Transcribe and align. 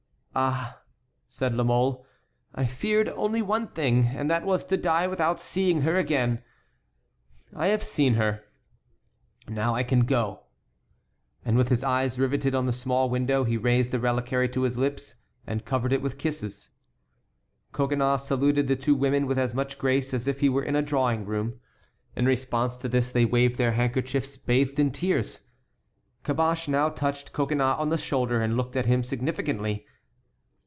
"Ah!" 0.33 0.81
said 1.27 1.53
La 1.55 1.63
Mole, 1.65 2.05
"I 2.55 2.65
feared 2.65 3.09
only 3.09 3.41
one 3.41 3.67
thing, 3.67 4.07
and 4.07 4.31
that 4.31 4.45
was 4.45 4.63
to 4.67 4.77
die 4.77 5.05
without 5.05 5.41
seeing 5.41 5.81
her 5.81 5.97
again. 5.97 6.41
I 7.53 7.67
have 7.67 7.83
seen 7.83 8.13
her; 8.13 8.45
now 9.49 9.75
I 9.75 9.83
can 9.83 10.05
go." 10.05 10.43
And 11.43 11.57
with 11.57 11.67
his 11.67 11.83
eyes 11.83 12.17
riveted 12.17 12.55
on 12.55 12.65
the 12.65 12.71
small 12.71 13.09
window 13.09 13.43
he 13.43 13.57
raised 13.57 13.91
the 13.91 13.99
reliquary 13.99 14.47
to 14.47 14.61
his 14.61 14.77
lips 14.77 15.15
and 15.45 15.65
covered 15.65 15.91
it 15.91 16.01
with 16.01 16.17
kisses. 16.17 16.69
Coconnas 17.73 18.23
saluted 18.25 18.69
the 18.69 18.77
two 18.77 18.95
women 18.95 19.27
with 19.27 19.37
as 19.37 19.53
much 19.53 19.77
grace 19.77 20.13
as 20.13 20.29
if 20.29 20.39
he 20.39 20.47
were 20.47 20.63
in 20.63 20.77
a 20.77 20.81
drawing 20.81 21.25
room. 21.25 21.59
In 22.15 22.25
response 22.25 22.77
to 22.77 22.87
this 22.87 23.11
they 23.11 23.25
waved 23.25 23.57
their 23.57 23.73
handkerchiefs 23.73 24.37
bathed 24.37 24.79
in 24.79 24.91
tears. 24.91 25.49
Caboche 26.23 26.69
now 26.69 26.87
touched 26.87 27.33
Coconnas 27.33 27.75
on 27.77 27.89
the 27.89 27.97
shoulder, 27.97 28.41
and 28.41 28.55
looked 28.55 28.77
at 28.77 28.85
him 28.85 29.03
significantly. 29.03 29.85